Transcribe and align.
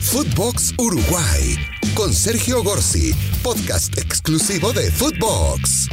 Footbox 0.00 0.74
Uruguay 0.78 1.56
con 1.94 2.14
Sergio 2.14 2.62
Gorsi, 2.62 3.12
podcast 3.42 3.98
exclusivo 3.98 4.72
de 4.72 4.90
Footbox. 4.90 5.88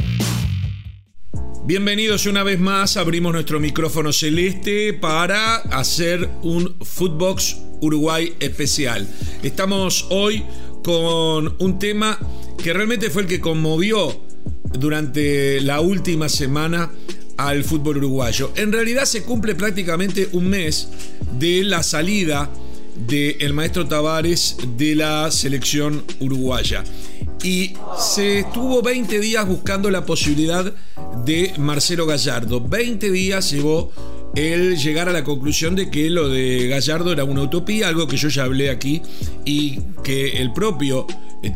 Bienvenidos 1.64 2.26
una 2.26 2.42
vez 2.42 2.58
más, 2.58 2.96
abrimos 2.96 3.32
nuestro 3.32 3.60
micrófono 3.60 4.12
celeste 4.12 4.94
para 4.94 5.56
hacer 5.56 6.30
un 6.42 6.76
Footbox 6.82 7.56
Uruguay 7.80 8.34
especial. 8.40 9.06
Estamos 9.42 10.06
hoy 10.10 10.44
con 10.82 11.56
un 11.58 11.78
tema 11.78 12.18
que 12.62 12.72
realmente 12.72 13.10
fue 13.10 13.22
el 13.22 13.28
que 13.28 13.40
conmovió 13.40 14.24
durante 14.78 15.60
la 15.60 15.80
última 15.80 16.28
semana 16.28 16.90
al 17.36 17.64
fútbol 17.64 17.98
uruguayo. 17.98 18.52
En 18.56 18.72
realidad 18.72 19.04
se 19.04 19.24
cumple 19.24 19.54
prácticamente 19.54 20.28
un 20.32 20.48
mes 20.48 20.88
de 21.38 21.64
la 21.64 21.82
salida 21.82 22.50
del 22.96 23.52
maestro 23.52 23.86
Tavares 23.86 24.56
de 24.76 24.94
la 24.94 25.30
selección 25.30 26.04
uruguaya. 26.20 26.84
Y 27.42 27.74
se 27.98 28.40
estuvo 28.40 28.82
20 28.82 29.20
días 29.20 29.46
buscando 29.46 29.90
la 29.90 30.04
posibilidad 30.04 30.72
de 31.24 31.52
Marcelo 31.58 32.06
Gallardo. 32.06 32.60
20 32.60 33.10
días 33.10 33.50
llevó 33.50 33.92
el 34.34 34.76
llegar 34.76 35.08
a 35.08 35.12
la 35.12 35.24
conclusión 35.24 35.74
de 35.74 35.90
que 35.90 36.10
lo 36.10 36.28
de 36.28 36.68
Gallardo 36.68 37.12
era 37.12 37.24
una 37.24 37.42
utopía, 37.42 37.88
algo 37.88 38.06
que 38.06 38.16
yo 38.16 38.28
ya 38.28 38.44
hablé 38.44 38.70
aquí 38.70 39.02
y 39.44 39.80
que 40.02 40.38
el 40.38 40.52
propio 40.52 41.06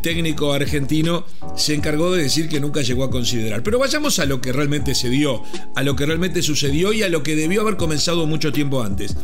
técnico 0.01 0.53
argentino 0.53 1.25
se 1.55 1.73
encargó 1.73 2.11
de 2.11 2.23
decir 2.23 2.47
que 2.47 2.59
nunca 2.59 2.81
llegó 2.81 3.03
a 3.03 3.11
considerar. 3.11 3.63
Pero 3.63 3.79
vayamos 3.79 4.19
a 4.19 4.25
lo 4.25 4.41
que 4.41 4.53
realmente 4.53 4.95
se 4.95 5.09
dio, 5.09 5.43
a 5.75 5.83
lo 5.83 5.95
que 5.95 6.05
realmente 6.05 6.41
sucedió 6.41 6.93
y 6.93 7.03
a 7.03 7.09
lo 7.09 7.23
que 7.23 7.35
debió 7.35 7.61
haber 7.61 7.77
comenzado 7.77 8.25
mucho 8.25 8.51
tiempo 8.51 8.81
antes. 8.81 9.15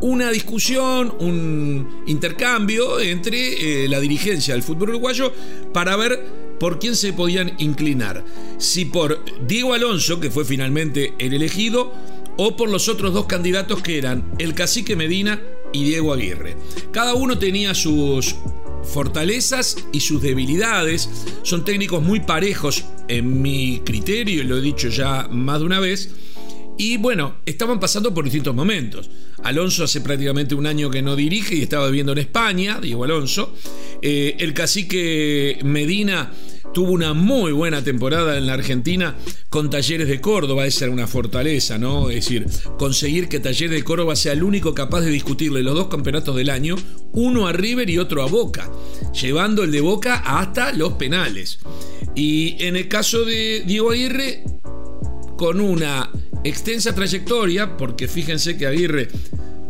Una 0.00 0.30
discusión, 0.30 1.14
un 1.20 2.04
intercambio 2.06 3.00
entre 3.00 3.84
eh, 3.84 3.88
la 3.88 4.00
dirigencia 4.00 4.54
del 4.54 4.62
fútbol 4.62 4.90
uruguayo 4.90 5.32
para 5.72 5.96
ver 5.96 6.44
por 6.58 6.78
quién 6.78 6.96
se 6.96 7.12
podían 7.12 7.54
inclinar. 7.58 8.24
Si 8.58 8.84
por 8.84 9.24
Diego 9.46 9.74
Alonso, 9.74 10.20
que 10.20 10.30
fue 10.30 10.44
finalmente 10.44 11.14
el 11.18 11.34
elegido, 11.34 11.92
o 12.36 12.56
por 12.56 12.68
los 12.68 12.88
otros 12.88 13.12
dos 13.12 13.26
candidatos 13.26 13.82
que 13.82 13.98
eran 13.98 14.32
el 14.38 14.54
cacique 14.54 14.96
Medina 14.96 15.40
y 15.72 15.84
Diego 15.84 16.12
Aguirre. 16.12 16.56
Cada 16.92 17.14
uno 17.14 17.38
tenía 17.38 17.74
sus 17.74 18.36
fortalezas 18.84 19.76
y 19.92 20.00
sus 20.00 20.22
debilidades. 20.22 21.08
Son 21.42 21.64
técnicos 21.64 22.02
muy 22.02 22.20
parejos 22.20 22.84
en 23.08 23.42
mi 23.42 23.80
criterio, 23.84 24.42
y 24.42 24.46
lo 24.46 24.58
he 24.58 24.60
dicho 24.60 24.88
ya 24.88 25.28
más 25.30 25.60
de 25.60 25.66
una 25.66 25.80
vez. 25.80 26.10
Y 26.76 26.96
bueno, 26.96 27.36
estaban 27.46 27.78
pasando 27.78 28.12
por 28.12 28.24
distintos 28.24 28.54
momentos. 28.54 29.10
Alonso 29.42 29.84
hace 29.84 30.00
prácticamente 30.00 30.54
un 30.54 30.66
año 30.66 30.90
que 30.90 31.02
no 31.02 31.14
dirige 31.14 31.54
y 31.54 31.62
estaba 31.62 31.86
viviendo 31.86 32.12
en 32.12 32.18
España, 32.18 32.80
Diego 32.80 33.04
Alonso. 33.04 33.54
Eh, 34.02 34.36
el 34.40 34.54
cacique 34.54 35.58
Medina 35.62 36.32
tuvo 36.74 36.90
una 36.90 37.14
muy 37.14 37.52
buena 37.52 37.84
temporada 37.84 38.36
en 38.36 38.46
la 38.46 38.54
Argentina 38.54 39.14
con 39.48 39.70
Talleres 39.70 40.08
de 40.08 40.20
Córdoba, 40.20 40.66
esa 40.66 40.86
era 40.86 40.92
una 40.92 41.06
fortaleza, 41.06 41.78
¿no? 41.78 42.10
Es 42.10 42.16
decir, 42.16 42.46
conseguir 42.76 43.28
que 43.28 43.38
Talleres 43.38 43.70
de 43.70 43.84
Córdoba 43.84 44.16
sea 44.16 44.32
el 44.32 44.42
único 44.42 44.74
capaz 44.74 45.02
de 45.02 45.10
discutirle 45.10 45.62
los 45.62 45.74
dos 45.74 45.86
campeonatos 45.86 46.34
del 46.34 46.50
año, 46.50 46.74
uno 47.12 47.46
a 47.46 47.52
River 47.52 47.88
y 47.88 47.98
otro 47.98 48.22
a 48.22 48.26
Boca, 48.26 48.68
llevando 49.12 49.62
el 49.62 49.70
de 49.70 49.80
Boca 49.80 50.16
hasta 50.16 50.72
los 50.72 50.94
penales. 50.94 51.60
Y 52.16 52.56
en 52.58 52.76
el 52.76 52.88
caso 52.88 53.24
de 53.24 53.62
Diego 53.64 53.92
Aguirre, 53.92 54.42
con 55.36 55.60
una 55.60 56.10
extensa 56.44 56.94
trayectoria, 56.94 57.76
porque 57.76 58.06
fíjense 58.06 58.56
que 58.56 58.66
Aguirre 58.66 59.08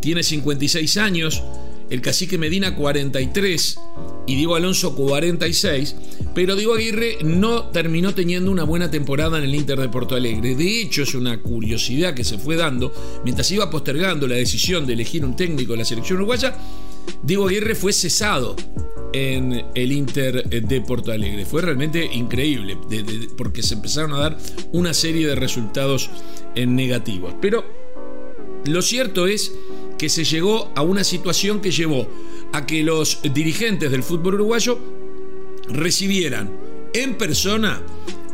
tiene 0.01 0.21
56 0.21 0.97
años, 0.97 1.41
el 1.89 2.01
cacique 2.01 2.37
Medina 2.37 2.75
43 2.75 3.79
y 4.27 4.35
Diego 4.35 4.55
Alonso 4.55 4.95
46, 4.95 5.95
pero 6.33 6.55
Diego 6.55 6.75
Aguirre 6.75 7.17
no 7.23 7.69
terminó 7.69 8.13
teniendo 8.13 8.51
una 8.51 8.63
buena 8.63 8.91
temporada 8.91 9.37
en 9.37 9.45
el 9.45 9.55
Inter 9.55 9.79
de 9.79 9.89
Porto 9.89 10.15
Alegre. 10.15 10.55
De 10.55 10.81
hecho, 10.81 11.03
es 11.03 11.15
una 11.15 11.41
curiosidad 11.41 12.13
que 12.13 12.23
se 12.23 12.37
fue 12.37 12.55
dando 12.55 12.93
mientras 13.23 13.49
iba 13.51 13.69
postergando 13.69 14.27
la 14.27 14.35
decisión 14.35 14.85
de 14.85 14.93
elegir 14.93 15.23
un 15.23 15.35
técnico 15.35 15.71
de 15.71 15.79
la 15.79 15.85
selección 15.85 16.17
uruguaya. 16.17 16.55
Diego 17.23 17.47
Aguirre 17.47 17.75
fue 17.75 17.93
cesado 17.93 18.55
en 19.15 19.67
el 19.73 19.93
Inter 19.93 20.49
de 20.49 20.81
Porto 20.81 21.13
Alegre. 21.13 21.45
Fue 21.45 21.61
realmente 21.61 22.03
increíble 22.03 22.77
porque 23.37 23.63
se 23.63 23.75
empezaron 23.75 24.11
a 24.11 24.19
dar 24.19 24.37
una 24.73 24.93
serie 24.93 25.25
de 25.25 25.35
resultados 25.35 26.09
negativos. 26.55 27.33
Pero 27.41 27.63
lo 28.65 28.81
cierto 28.81 29.25
es 29.25 29.53
que 29.97 30.09
se 30.09 30.25
llegó 30.25 30.69
a 30.75 30.81
una 30.81 31.05
situación 31.05 31.61
que 31.61 31.71
llevó 31.71 32.09
a 32.51 32.65
que 32.65 32.83
los 32.83 33.21
dirigentes 33.33 33.89
del 33.89 34.03
fútbol 34.03 34.35
uruguayo 34.35 34.77
recibieran 35.69 36.51
en 36.93 37.17
persona 37.17 37.81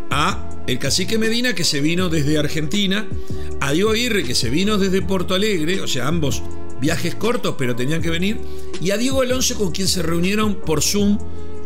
a 0.09 0.63
el 0.66 0.80
cacique 0.80 1.19
Medina 1.19 1.53
que 1.53 1.63
se 1.63 1.80
vino 1.80 2.09
desde 2.09 2.40
Argentina, 2.40 3.08
a 3.59 3.72
Diego 3.72 3.92
Aguirre 3.92 4.24
que 4.24 4.34
se 4.34 4.50
vino 4.50 4.80
desde 4.80 5.03
Porto 5.03 5.36
Alegre, 5.36 5.80
o 5.81 5.88
sea, 5.88 6.08
ambos 6.08 6.42
viajes 6.81 7.16
cortos 7.16 7.56
pero 7.58 7.75
tenían 7.75 8.02
que 8.02 8.09
venir, 8.09 8.40
y 8.81 8.92
a 8.92 8.97
Diego 8.97 9.22
Alonso 9.22 9.56
con 9.56 9.72
quien 9.72 9.88
se 9.88 10.02
reunieron 10.02 10.56
por 10.56 10.81
Zoom 10.81 11.19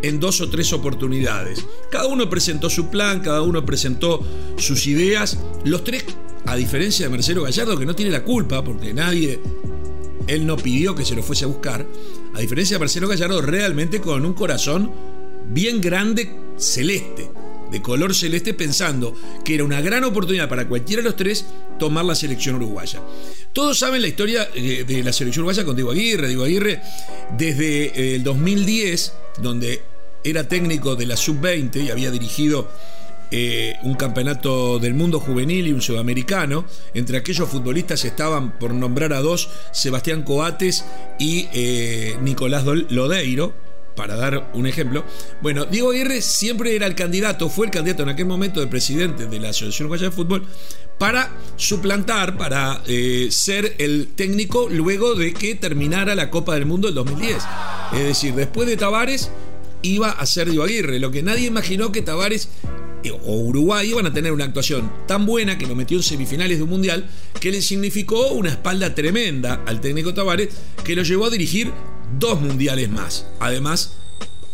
en 0.04 0.20
dos 0.20 0.42
o 0.42 0.50
tres 0.50 0.72
oportunidades. 0.74 1.66
Cada 1.90 2.06
uno 2.06 2.30
presentó 2.30 2.70
su 2.70 2.90
plan, 2.90 3.22
cada 3.22 3.42
uno 3.42 3.66
presentó 3.66 4.20
sus 4.58 4.86
ideas, 4.86 5.40
los 5.64 5.84
tres, 5.84 6.06
a 6.46 6.56
diferencia 6.56 7.08
de 7.08 7.10
Marcelo 7.10 7.44
Gallardo, 7.44 7.80
que 7.80 7.86
no 7.86 7.96
tiene 7.96 8.12
la 8.12 8.24
culpa, 8.24 8.64
porque 8.64 8.94
nadie 8.94 9.40
él 10.28 10.46
no 10.46 10.58
pidió 10.58 10.94
que 10.94 11.06
se 11.06 11.16
lo 11.16 11.24
fuese 11.24 11.46
a 11.46 11.48
buscar, 11.48 11.88
a 12.34 12.40
diferencia 12.40 12.76
de 12.76 12.80
Marcelo 12.80 13.08
Gallardo, 13.08 13.42
realmente 13.42 14.02
con 14.02 14.26
un 14.26 14.34
corazón 14.34 14.92
bien 15.48 15.82
grande 15.82 16.30
celeste, 16.58 17.32
de 17.72 17.82
color 17.82 18.14
celeste, 18.14 18.54
pensando 18.54 19.16
que 19.44 19.56
era 19.56 19.64
una 19.64 19.82
gran 19.82 20.04
oportunidad 20.04 20.50
para 20.50 20.68
cualquiera 20.68 21.02
de 21.02 21.10
los 21.10 21.16
tres 21.16 21.46
tomar 21.80 22.06
la 22.06 22.16
selección 22.16 22.56
uruguaya. 22.56 23.02
Todos 23.54 23.80
saben 23.80 24.02
la 24.02 24.08
historia 24.08 24.48
eh, 24.54 24.84
de 24.86 25.04
la 25.04 25.14
selección 25.14 25.44
uruguaya 25.44 25.66
con 25.66 25.76
Diego 25.76 25.92
Aguirre. 25.92 26.28
Diego 26.28 26.44
Aguirre, 26.44 26.82
desde 27.38 27.86
eh, 27.86 28.16
el 28.16 28.24
2010, 28.24 29.14
donde 29.42 29.82
era 30.24 30.48
técnico 30.48 30.96
de 30.96 31.06
la 31.06 31.16
sub-20 31.16 31.86
y 31.86 31.90
había 31.90 32.12
dirigido 32.12 32.68
eh, 33.32 33.76
un 33.84 33.96
campeonato 33.96 34.80
del 34.80 34.94
mundo 34.94 35.20
juvenil 35.20 35.68
y 35.68 35.74
un 35.74 35.82
sudamericano. 35.82 36.66
Entre 36.94 37.18
aquellos 37.18 37.48
futbolistas 37.50 38.04
estaban, 38.06 38.60
por 38.60 38.74
nombrar 38.74 39.14
a 39.14 39.22
dos, 39.22 39.50
Sebastián 39.72 40.24
Coates 40.24 40.84
y 41.20 41.48
Nicolás 42.22 42.66
Lodeiro, 42.66 43.54
para 43.96 44.16
dar 44.16 44.52
un 44.54 44.68
ejemplo. 44.68 45.04
Bueno, 45.42 45.66
Diego 45.66 45.92
Aguirre 45.92 46.22
siempre 46.22 46.76
era 46.76 46.88
el 46.88 46.96
candidato, 46.96 47.50
fue 47.50 47.68
el 47.68 47.72
candidato 47.72 48.04
en 48.04 48.10
aquel 48.10 48.26
momento 48.26 48.60
de 48.60 48.68
presidente 48.68 49.28
de 49.28 49.40
la 49.40 49.50
Asociación 49.50 49.86
Uruguaya 49.86 50.10
de 50.10 50.16
Fútbol 50.16 50.46
para 50.98 51.32
suplantar, 51.58 52.38
para 52.38 52.82
eh, 52.88 53.28
ser 53.32 53.76
el 53.80 54.08
técnico 54.16 54.68
luego 54.70 55.16
de 55.16 55.34
que 55.34 55.56
terminara 55.56 56.16
la 56.16 56.30
Copa 56.30 56.56
del 56.56 56.66
Mundo 56.66 56.88
del 56.88 56.96
2010. 56.96 57.38
Es 57.94 58.04
decir, 58.04 58.34
después 58.34 58.68
de 58.68 58.78
Tavares 58.78 59.32
iba 59.82 60.10
a 60.10 60.26
ser 60.26 60.50
Diego 60.50 60.64
Aguirre, 60.64 61.00
lo 61.00 61.12
que 61.12 61.24
nadie 61.24 61.48
imaginó 61.48 61.92
que 61.92 62.02
Tavares 62.02 62.50
o 63.24 63.38
Uruguay 63.38 63.90
iban 63.90 64.06
a 64.08 64.14
tener 64.14 64.32
una 64.32 64.46
actuación 64.46 64.92
tan 65.08 65.26
buena 65.26 65.58
que 65.58 65.68
lo 65.68 65.76
metió 65.76 65.98
en 65.98 66.04
semifinales 66.04 66.58
de 66.58 66.64
un 66.64 66.70
mundial 66.70 67.06
que 67.40 67.52
le 67.52 67.62
significó 67.62 68.30
una 68.30 68.50
espalda 68.50 68.96
tremenda 68.96 69.62
al 69.66 69.82
técnico 69.82 70.14
Tavares 70.14 70.50
que 70.84 70.96
lo 70.96 71.04
llevó 71.04 71.26
a 71.26 71.30
dirigir 71.30 71.72
dos 72.18 72.42
mundiales 72.42 72.90
más. 72.90 73.28
Además, 73.40 73.98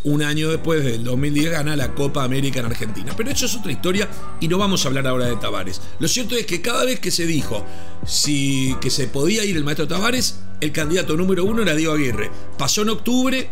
un 0.03 0.23
año 0.23 0.49
después 0.49 0.83
del 0.83 1.03
2010 1.03 1.51
gana 1.51 1.75
la 1.75 1.93
Copa 1.93 2.23
América 2.23 2.59
en 2.59 2.65
Argentina. 2.65 3.13
Pero 3.15 3.29
eso 3.29 3.45
es 3.45 3.55
otra 3.55 3.71
historia 3.71 4.09
y 4.39 4.47
no 4.47 4.57
vamos 4.57 4.83
a 4.83 4.87
hablar 4.87 5.07
ahora 5.07 5.25
de 5.25 5.35
Tavares. 5.35 5.81
Lo 5.99 6.07
cierto 6.07 6.35
es 6.35 6.45
que 6.45 6.61
cada 6.61 6.85
vez 6.85 6.99
que 6.99 7.11
se 7.11 7.25
dijo 7.25 7.65
si, 8.05 8.75
que 8.81 8.89
se 8.89 9.07
podía 9.07 9.45
ir 9.45 9.57
el 9.57 9.63
maestro 9.63 9.87
Tavares, 9.87 10.39
el 10.59 10.71
candidato 10.71 11.15
número 11.15 11.45
uno 11.45 11.61
era 11.61 11.75
Diego 11.75 11.93
Aguirre. 11.93 12.31
Pasó 12.57 12.81
en 12.81 12.89
octubre 12.89 13.49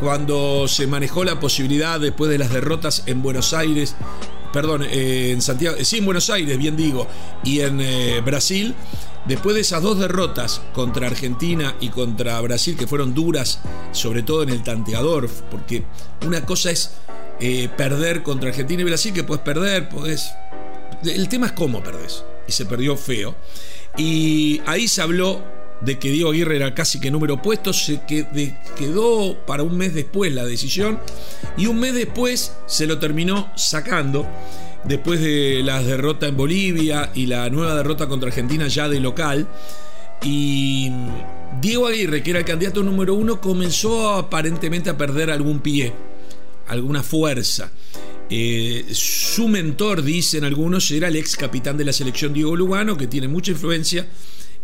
cuando 0.00 0.66
se 0.68 0.86
manejó 0.86 1.24
la 1.24 1.40
posibilidad 1.40 2.00
después 2.00 2.30
de 2.30 2.38
las 2.38 2.52
derrotas 2.52 3.04
en 3.06 3.22
Buenos 3.22 3.52
Aires, 3.52 3.96
perdón, 4.52 4.82
eh, 4.82 5.30
en 5.32 5.42
Santiago, 5.42 5.76
sí, 5.82 5.98
en 5.98 6.04
Buenos 6.04 6.30
Aires, 6.30 6.58
bien 6.58 6.76
digo, 6.76 7.06
y 7.44 7.60
en 7.60 7.80
eh, 7.80 8.20
Brasil, 8.24 8.74
después 9.26 9.54
de 9.54 9.62
esas 9.62 9.82
dos 9.82 9.98
derrotas 9.98 10.60
contra 10.72 11.06
Argentina 11.06 11.74
y 11.80 11.88
contra 11.88 12.40
Brasil, 12.40 12.76
que 12.76 12.86
fueron 12.86 13.14
duras, 13.14 13.60
sobre 13.92 14.22
todo 14.22 14.42
en 14.42 14.50
el 14.50 14.62
tanteador, 14.62 15.28
porque 15.50 15.84
una 16.26 16.44
cosa 16.44 16.70
es 16.70 16.92
eh, 17.40 17.68
perder 17.76 18.22
contra 18.22 18.50
Argentina 18.50 18.82
y 18.82 18.84
Brasil, 18.84 19.12
que 19.12 19.24
puedes 19.24 19.42
perder, 19.42 19.88
puedes... 19.88 20.32
El 21.04 21.28
tema 21.28 21.46
es 21.46 21.52
cómo 21.52 21.82
perdés, 21.82 22.24
y 22.46 22.52
se 22.52 22.66
perdió 22.66 22.96
feo. 22.96 23.34
Y 23.96 24.60
ahí 24.66 24.86
se 24.86 25.02
habló 25.02 25.42
de 25.80 25.98
que 25.98 26.10
Diego 26.10 26.30
Aguirre 26.30 26.56
era 26.56 26.74
casi 26.74 27.00
que 27.00 27.10
número 27.10 27.40
puesto, 27.40 27.72
se 27.72 28.00
quedó 28.06 29.36
para 29.46 29.62
un 29.62 29.76
mes 29.76 29.94
después 29.94 30.32
la 30.32 30.44
decisión 30.44 31.00
y 31.56 31.66
un 31.66 31.80
mes 31.80 31.94
después 31.94 32.54
se 32.66 32.86
lo 32.86 32.98
terminó 32.98 33.50
sacando 33.56 34.26
después 34.84 35.20
de 35.20 35.62
la 35.62 35.82
derrota 35.82 36.26
en 36.26 36.36
Bolivia 36.36 37.10
y 37.14 37.26
la 37.26 37.48
nueva 37.50 37.74
derrota 37.74 38.08
contra 38.08 38.28
Argentina 38.28 38.68
ya 38.68 38.88
de 38.88 39.00
local 39.00 39.48
y 40.22 40.90
Diego 41.60 41.86
Aguirre, 41.86 42.22
que 42.22 42.30
era 42.30 42.40
el 42.40 42.44
candidato 42.44 42.82
número 42.82 43.14
uno, 43.14 43.40
comenzó 43.40 44.10
aparentemente 44.10 44.90
a 44.90 44.96
perder 44.98 45.30
algún 45.30 45.60
pie, 45.60 45.92
alguna 46.68 47.02
fuerza. 47.02 47.70
Eh, 48.28 48.86
su 48.92 49.48
mentor, 49.48 50.02
dicen 50.02 50.44
algunos, 50.44 50.90
era 50.90 51.08
el 51.08 51.16
ex 51.16 51.36
capitán 51.36 51.76
de 51.76 51.84
la 51.84 51.92
selección 51.92 52.32
Diego 52.32 52.54
Lugano, 52.54 52.96
que 52.96 53.06
tiene 53.06 53.28
mucha 53.28 53.50
influencia 53.50 54.06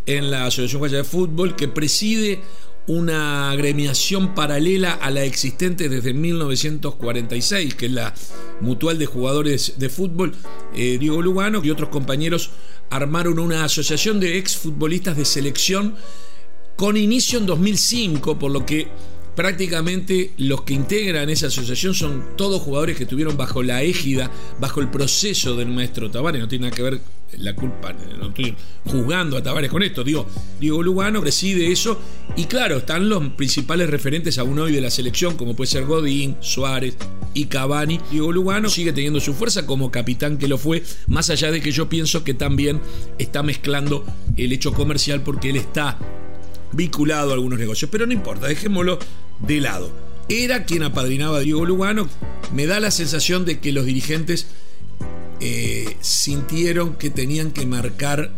en 0.07 0.31
la 0.31 0.47
Asociación 0.47 0.79
Guaya 0.79 0.99
de 0.99 1.05
Fútbol, 1.05 1.57
que 1.57 1.69
preside 1.69 2.41
una 2.87 3.51
agremiación 3.51 4.35
paralela 4.35 4.93
a 4.93 5.11
la 5.11 5.25
existente 5.25 5.89
desde 5.89 6.15
1946, 6.15 7.75
que 7.75 7.87
es 7.87 7.93
la 7.93 8.15
Mutual 8.61 8.99
de 8.99 9.07
Jugadores 9.07 9.75
de 9.79 9.89
Fútbol, 9.89 10.35
eh, 10.75 10.97
Diego 10.99 11.21
Lugano 11.21 11.61
y 11.65 11.71
otros 11.71 11.89
compañeros 11.89 12.51
armaron 12.91 13.41
una 13.41 13.65
asociación 13.65 14.21
de 14.21 14.39
exfutbolistas 14.39 15.17
de 15.17 15.25
selección 15.25 15.97
con 16.77 16.97
inicio 16.97 17.39
en 17.39 17.47
2005, 17.47 18.39
por 18.39 18.53
lo 18.53 18.65
que 18.65 18.89
prácticamente 19.35 20.33
los 20.39 20.63
que 20.63 20.75
integran 20.75 21.29
esa 21.29 21.49
asociación 21.49 21.95
son 21.95 22.37
todos 22.37 22.63
jugadores 22.63 22.97
que 22.97 23.03
estuvieron 23.03 23.37
bajo 23.37 23.63
la 23.63 23.83
égida, 23.83 24.31
bajo 24.61 24.81
el 24.81 24.91
proceso 24.91 25.57
del 25.57 25.69
maestro 25.69 26.11
Tavares. 26.11 26.41
No 26.41 26.49
tiene 26.49 26.67
nada 26.67 26.77
que 26.77 26.83
ver 26.83 27.01
la 27.39 27.55
culpa, 27.55 27.93
no 27.93 28.33
juzgando 28.85 29.37
a 29.37 29.43
Tavares 29.43 29.71
con 29.71 29.83
esto. 29.83 30.05
Digo, 30.05 30.27
Diego 30.61 30.83
Lugano 30.83 31.21
preside 31.21 31.71
eso 31.71 32.01
y 32.37 32.45
claro, 32.45 32.79
están 32.79 33.09
los 33.09 33.29
principales 33.31 33.91
referentes 33.91 34.39
aún 34.39 34.59
hoy 34.59 34.73
de 34.73 34.81
la 34.81 34.91
selección, 34.91 35.37
como 35.37 35.55
puede 35.55 35.71
ser 35.71 35.85
Godín, 35.85 36.37
Suárez 36.41 36.97
y 37.35 37.47
Cavani. 37.47 38.01
Diego 38.11 38.33
Lugano 38.33 38.69
sigue 38.69 38.93
teniendo 38.93 39.21
su 39.21 39.35
fuerza 39.35 39.67
como 39.67 39.91
capitán 39.91 40.39
que 40.39 40.49
lo 40.49 40.59
fue, 40.59 40.83
más 41.09 41.31
allá 41.31 41.51
de 41.51 41.61
que 41.61 41.73
yo 41.73 41.89
pienso 41.89 42.25
que 42.25 42.35
también 42.35 42.81
está 43.19 43.43
mezclando 43.43 44.05
el 44.37 44.53
hecho 44.53 44.73
comercial 44.73 45.23
porque 45.23 45.51
él 45.51 45.57
está 45.57 45.99
vinculado 46.73 47.31
a 47.31 47.35
algunos 47.35 47.59
negocios. 47.59 47.91
Pero 47.91 48.07
no 48.07 48.13
importa, 48.13 48.47
dejémoslo 48.47 48.99
de 49.41 49.61
lado. 49.61 49.91
Era 50.29 50.65
quien 50.65 50.83
apadrinaba 50.83 51.39
a 51.39 51.41
Diego 51.41 51.65
Lugano. 51.65 52.09
Me 52.53 52.67
da 52.67 52.81
la 52.81 52.91
sensación 52.91 53.45
de 53.45 53.61
que 53.61 53.73
los 53.73 53.87
dirigentes 53.87 54.49
sintieron 56.07 56.95
que 56.95 57.11
tenían 57.11 57.51
que 57.51 57.67
marcar 57.67 58.31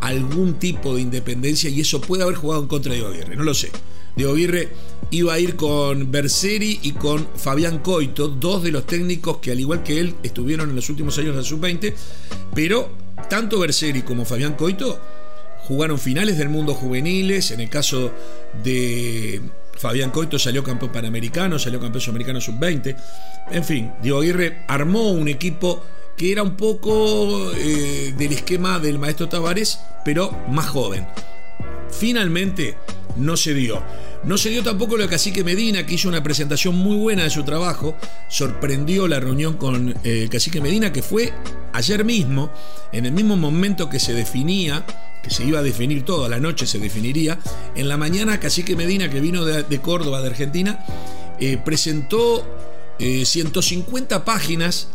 algún 0.00 0.58
tipo 0.58 0.94
de 0.94 1.00
independencia 1.00 1.70
y 1.70 1.80
eso 1.80 2.02
puede 2.02 2.22
haber 2.22 2.36
jugado 2.36 2.62
en 2.62 2.68
contra 2.68 2.92
de 2.92 2.98
Diego 2.98 3.12
Aguirre, 3.12 3.34
no 3.34 3.44
lo 3.44 3.54
sé. 3.54 3.70
Diego 4.14 4.32
Aguirre 4.32 4.68
iba 5.10 5.32
a 5.32 5.38
ir 5.38 5.56
con 5.56 6.12
Berseri 6.12 6.80
y 6.82 6.92
con 6.92 7.26
Fabián 7.34 7.78
Coito, 7.78 8.28
dos 8.28 8.62
de 8.62 8.72
los 8.72 8.86
técnicos 8.86 9.38
que 9.38 9.52
al 9.52 9.60
igual 9.60 9.82
que 9.82 10.00
él 10.00 10.16
estuvieron 10.22 10.68
en 10.68 10.76
los 10.76 10.90
últimos 10.90 11.16
años 11.18 11.34
de 11.34 11.40
la 11.40 11.48
sub-20, 11.48 11.94
pero 12.54 12.90
tanto 13.30 13.58
Berseri 13.58 14.02
como 14.02 14.26
Fabián 14.26 14.52
Coito 14.52 15.00
jugaron 15.60 15.98
finales 15.98 16.36
del 16.36 16.50
mundo 16.50 16.74
juveniles, 16.74 17.52
en 17.52 17.60
el 17.60 17.70
caso 17.70 18.12
de 18.62 19.40
Fabián 19.78 20.10
Coito 20.10 20.38
salió 20.38 20.62
campeón 20.62 20.92
panamericano, 20.92 21.58
salió 21.58 21.80
campeón 21.80 22.02
sudamericano 22.02 22.40
sub-20, 22.40 22.96
en 23.50 23.64
fin, 23.64 23.92
Diego 24.02 24.20
Aguirre 24.20 24.64
armó 24.68 25.10
un 25.10 25.28
equipo 25.28 25.82
que 26.18 26.32
era 26.32 26.42
un 26.42 26.56
poco 26.56 27.52
eh, 27.52 28.12
del 28.18 28.32
esquema 28.32 28.80
del 28.80 28.98
maestro 28.98 29.28
Tavares, 29.28 29.78
pero 30.04 30.36
más 30.50 30.66
joven. 30.66 31.06
Finalmente 31.90 32.76
no 33.16 33.36
se 33.36 33.54
dio. 33.54 33.82
No 34.24 34.36
se 34.36 34.50
dio 34.50 34.64
tampoco 34.64 34.96
lo 34.96 35.04
de 35.04 35.08
Cacique 35.08 35.44
Medina, 35.44 35.86
que 35.86 35.94
hizo 35.94 36.08
una 36.08 36.22
presentación 36.22 36.74
muy 36.74 36.96
buena 36.96 37.22
de 37.22 37.30
su 37.30 37.44
trabajo. 37.44 37.96
Sorprendió 38.28 39.06
la 39.06 39.20
reunión 39.20 39.56
con 39.56 39.94
eh, 40.02 40.28
Cacique 40.30 40.60
Medina, 40.60 40.92
que 40.92 41.02
fue 41.02 41.32
ayer 41.72 42.04
mismo, 42.04 42.50
en 42.92 43.06
el 43.06 43.12
mismo 43.12 43.36
momento 43.36 43.88
que 43.88 44.00
se 44.00 44.12
definía, 44.12 44.84
que 45.22 45.30
se 45.30 45.44
iba 45.44 45.60
a 45.60 45.62
definir 45.62 46.04
todo, 46.04 46.24
a 46.24 46.28
la 46.28 46.40
noche 46.40 46.66
se 46.66 46.80
definiría. 46.80 47.38
En 47.76 47.88
la 47.88 47.96
mañana, 47.96 48.40
Cacique 48.40 48.74
Medina, 48.74 49.08
que 49.08 49.20
vino 49.20 49.44
de, 49.44 49.78
Córdoba, 49.80 50.20
de 50.20 50.28
Argentina, 50.28 50.84
eh, 51.38 51.58
presentó 51.64 52.44
150 52.98 54.24
páginas 54.24 54.88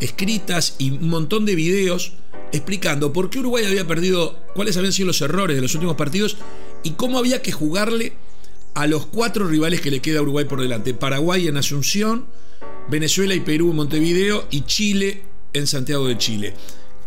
escritas 0.00 0.76
y 0.78 0.90
un 0.90 1.08
montón 1.08 1.44
de 1.44 1.54
videos 1.54 2.12
explicando 2.52 3.12
por 3.12 3.30
qué 3.30 3.40
Uruguay 3.40 3.64
había 3.64 3.86
perdido, 3.86 4.38
cuáles 4.54 4.76
habían 4.76 4.92
sido 4.92 5.08
los 5.08 5.20
errores 5.20 5.56
de 5.56 5.62
los 5.62 5.74
últimos 5.74 5.96
partidos 5.96 6.36
y 6.82 6.92
cómo 6.92 7.18
había 7.18 7.42
que 7.42 7.52
jugarle 7.52 8.14
a 8.74 8.86
los 8.86 9.06
cuatro 9.06 9.48
rivales 9.48 9.80
que 9.80 9.90
le 9.90 10.00
queda 10.00 10.18
a 10.18 10.22
Uruguay 10.22 10.44
por 10.44 10.60
delante. 10.60 10.94
Paraguay 10.94 11.48
en 11.48 11.56
Asunción, 11.56 12.26
Venezuela 12.90 13.34
y 13.34 13.40
Perú 13.40 13.70
en 13.70 13.76
Montevideo 13.76 14.46
y 14.50 14.62
Chile 14.62 15.22
en 15.52 15.66
Santiago 15.66 16.06
de 16.06 16.18
Chile. 16.18 16.54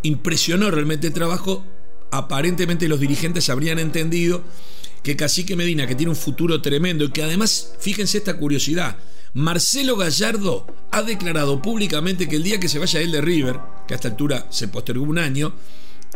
Impresionó 0.02 0.72
realmente 0.72 1.08
el 1.08 1.14
trabajo. 1.14 1.64
Aparentemente 2.12 2.88
los 2.88 3.00
dirigentes 3.00 3.50
habrían 3.50 3.78
entendido 3.78 4.44
que 5.04 5.16
Cacique 5.16 5.56
Medina, 5.56 5.88
que 5.88 5.96
tiene 5.96 6.10
un 6.10 6.16
futuro 6.16 6.62
tremendo 6.62 7.06
y 7.06 7.12
que 7.12 7.24
además, 7.24 7.76
fíjense 7.80 8.18
esta 8.18 8.38
curiosidad, 8.38 8.98
Marcelo 9.34 9.96
Gallardo 9.96 10.66
ha 10.92 11.04
declarado 11.04 11.62
públicamente 11.62 12.28
que 12.28 12.38
el 12.38 12.44
día 12.44 12.60
que 12.60 12.70
se 12.70 12.80
vaya 12.80 13.02
él 13.02 13.12
de 13.12 13.22
River, 13.22 13.60
que 13.88 13.94
a 13.94 13.96
esta 13.96 14.08
altura 14.08 14.48
se 14.50 14.68
postergó 14.68 15.04
un 15.04 15.20
año, 15.20 15.54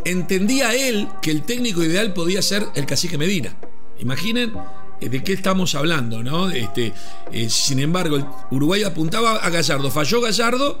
entendía 0.04 0.74
él 0.74 1.08
que 1.22 1.30
el 1.30 1.42
técnico 1.42 1.82
ideal 1.82 2.12
podía 2.12 2.42
ser 2.42 2.66
el 2.74 2.86
cacique 2.86 3.18
Medina. 3.18 3.56
Imaginen 4.00 4.52
eh, 5.00 5.08
de 5.08 5.22
qué 5.22 5.32
estamos 5.32 5.74
hablando, 5.74 6.22
¿no? 6.22 6.50
Este, 6.50 6.92
eh, 7.32 7.48
sin 7.48 7.78
embargo, 7.78 8.46
Uruguay 8.50 8.82
apuntaba 8.82 9.36
a 9.36 9.50
Gallardo, 9.50 9.90
falló 9.90 10.20
Gallardo, 10.20 10.80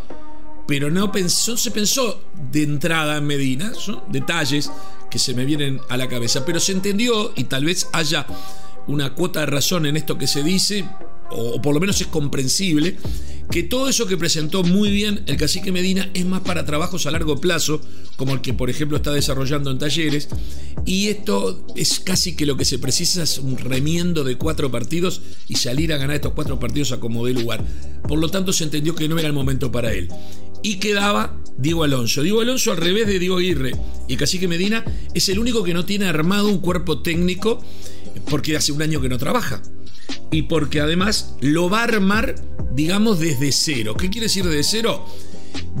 pero 0.66 0.90
no, 0.90 1.12
se 1.28 1.70
pensó 1.70 2.22
de 2.50 2.62
entrada 2.62 3.18
en 3.18 3.26
Medina, 3.26 3.74
son 3.74 4.02
detalles 4.08 4.70
que 5.10 5.18
se 5.18 5.34
me 5.34 5.44
vienen 5.44 5.80
a 5.88 5.96
la 5.96 6.08
cabeza, 6.08 6.44
pero 6.44 6.58
se 6.58 6.72
entendió 6.72 7.32
y 7.36 7.44
tal 7.44 7.64
vez 7.64 7.88
haya 7.92 8.26
una 8.86 9.14
cuota 9.14 9.40
de 9.40 9.46
razón 9.46 9.86
en 9.86 9.96
esto 9.96 10.18
que 10.18 10.26
se 10.26 10.42
dice, 10.42 10.84
o 11.34 11.60
por 11.60 11.74
lo 11.74 11.80
menos 11.80 12.00
es 12.00 12.06
comprensible, 12.06 12.96
que 13.50 13.62
todo 13.62 13.88
eso 13.88 14.06
que 14.06 14.16
presentó 14.16 14.62
muy 14.62 14.90
bien 14.90 15.22
el 15.26 15.36
cacique 15.36 15.72
Medina 15.72 16.10
es 16.14 16.24
más 16.24 16.40
para 16.40 16.64
trabajos 16.64 17.06
a 17.06 17.10
largo 17.10 17.40
plazo, 17.40 17.80
como 18.16 18.32
el 18.32 18.40
que 18.40 18.54
por 18.54 18.70
ejemplo 18.70 18.96
está 18.96 19.12
desarrollando 19.12 19.70
en 19.70 19.78
talleres, 19.78 20.28
y 20.86 21.08
esto 21.08 21.66
es 21.76 22.00
casi 22.00 22.36
que 22.36 22.46
lo 22.46 22.56
que 22.56 22.64
se 22.64 22.78
precisa 22.78 23.22
es 23.22 23.38
un 23.38 23.56
remiendo 23.58 24.24
de 24.24 24.36
cuatro 24.36 24.70
partidos 24.70 25.20
y 25.48 25.56
salir 25.56 25.92
a 25.92 25.98
ganar 25.98 26.16
estos 26.16 26.32
cuatro 26.32 26.58
partidos 26.58 26.92
a 26.92 27.00
como 27.00 27.26
dé 27.26 27.34
lugar. 27.34 27.64
Por 28.06 28.18
lo 28.18 28.28
tanto 28.28 28.52
se 28.52 28.64
entendió 28.64 28.94
que 28.94 29.08
no 29.08 29.18
era 29.18 29.28
el 29.28 29.34
momento 29.34 29.72
para 29.72 29.92
él. 29.92 30.08
Y 30.62 30.76
quedaba 30.76 31.38
Diego 31.58 31.84
Alonso. 31.84 32.22
Diego 32.22 32.40
Alonso 32.40 32.72
al 32.72 32.78
revés 32.78 33.06
de 33.06 33.18
Diego 33.18 33.36
Aguirre 33.36 33.72
y 34.08 34.16
Cacique 34.16 34.48
Medina 34.48 34.84
es 35.14 35.28
el 35.28 35.38
único 35.38 35.62
que 35.62 35.74
no 35.74 35.84
tiene 35.84 36.06
armado 36.06 36.48
un 36.48 36.58
cuerpo 36.58 37.02
técnico 37.02 37.62
porque 38.30 38.56
hace 38.56 38.72
un 38.72 38.82
año 38.82 39.00
que 39.00 39.08
no 39.08 39.18
trabaja 39.18 39.62
y 40.34 40.42
porque 40.42 40.80
además 40.80 41.34
lo 41.40 41.70
va 41.70 41.80
a 41.80 41.84
armar, 41.84 42.34
digamos, 42.72 43.20
desde 43.20 43.52
cero. 43.52 43.94
¿Qué 43.96 44.10
quiere 44.10 44.26
decir 44.26 44.44
desde 44.44 44.64
cero? 44.64 45.06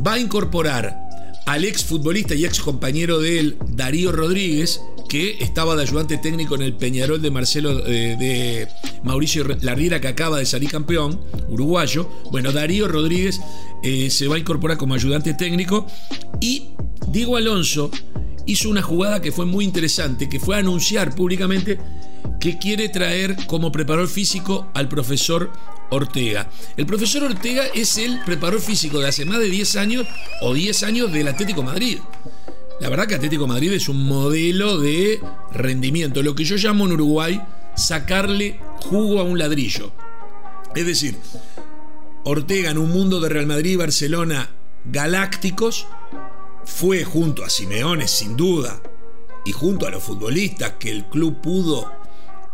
Va 0.06 0.14
a 0.14 0.18
incorporar 0.18 1.00
al 1.46 1.64
ex 1.64 1.84
futbolista 1.84 2.34
y 2.34 2.44
ex 2.44 2.60
compañero 2.60 3.18
de 3.18 3.38
él, 3.40 3.56
Darío 3.68 4.12
Rodríguez, 4.12 4.80
que 5.08 5.36
estaba 5.40 5.76
de 5.76 5.82
ayudante 5.82 6.18
técnico 6.18 6.54
en 6.54 6.62
el 6.62 6.74
Peñarol 6.74 7.20
de 7.20 7.30
Marcelo 7.30 7.86
eh, 7.86 8.16
de 8.18 8.68
Mauricio 9.02 9.44
Larriera, 9.60 10.00
que 10.00 10.08
acaba 10.08 10.38
de 10.38 10.46
salir 10.46 10.70
campeón, 10.70 11.20
uruguayo. 11.48 12.08
Bueno, 12.30 12.52
Darío 12.52 12.88
Rodríguez 12.88 13.40
eh, 13.82 14.08
se 14.10 14.28
va 14.28 14.36
a 14.36 14.38
incorporar 14.38 14.78
como 14.78 14.94
ayudante 14.94 15.34
técnico 15.34 15.86
y 16.40 16.68
Diego 17.08 17.36
Alonso 17.36 17.90
hizo 18.46 18.68
una 18.68 18.82
jugada 18.82 19.20
que 19.20 19.32
fue 19.32 19.46
muy 19.46 19.64
interesante, 19.64 20.28
que 20.28 20.40
fue 20.40 20.56
anunciar 20.56 21.14
públicamente 21.14 21.78
que 22.40 22.58
quiere 22.58 22.88
traer 22.88 23.46
como 23.46 23.72
preparador 23.72 24.08
físico 24.08 24.68
al 24.74 24.88
profesor 24.88 25.50
Ortega. 25.90 26.50
El 26.76 26.86
profesor 26.86 27.24
Ortega 27.24 27.64
es 27.74 27.96
el 27.98 28.20
preparador 28.24 28.60
físico 28.60 28.98
de 28.98 29.08
hace 29.08 29.24
más 29.24 29.38
de 29.38 29.48
10 29.48 29.76
años 29.76 30.06
o 30.42 30.52
10 30.52 30.82
años 30.82 31.12
del 31.12 31.28
Atlético 31.28 31.62
Madrid. 31.62 31.98
La 32.80 32.88
verdad 32.88 33.06
que 33.06 33.14
Atlético 33.14 33.46
Madrid 33.46 33.72
es 33.72 33.88
un 33.88 34.04
modelo 34.04 34.78
de 34.78 35.20
rendimiento, 35.52 36.22
lo 36.22 36.34
que 36.34 36.44
yo 36.44 36.56
llamo 36.56 36.86
en 36.86 36.92
Uruguay 36.92 37.40
sacarle 37.76 38.58
jugo 38.76 39.20
a 39.20 39.24
un 39.24 39.38
ladrillo. 39.38 39.92
Es 40.74 40.84
decir, 40.84 41.16
Ortega 42.24 42.70
en 42.70 42.78
un 42.78 42.90
mundo 42.90 43.20
de 43.20 43.28
Real 43.28 43.46
Madrid 43.46 43.72
y 43.72 43.76
Barcelona 43.76 44.50
galácticos 44.84 45.86
fue 46.64 47.04
junto 47.04 47.44
a 47.44 47.50
Simeone 47.50 48.08
sin 48.08 48.36
duda 48.36 48.80
y 49.44 49.52
junto 49.52 49.86
a 49.86 49.90
los 49.90 50.02
futbolistas 50.02 50.72
que 50.78 50.90
el 50.90 51.04
club 51.04 51.40
pudo 51.40 51.90